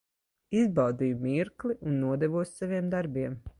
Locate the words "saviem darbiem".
2.61-3.41